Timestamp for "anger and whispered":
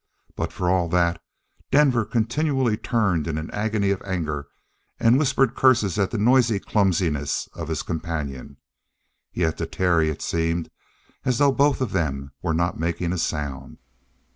4.01-5.53